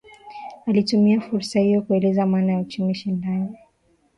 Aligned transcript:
Alitumia 0.65 1.21
fursa 1.21 1.59
hiyo 1.59 1.81
kueleza 1.81 2.25
maana 2.25 2.51
ya 2.51 2.59
uchumi 2.59 2.95
shindani 2.95 3.57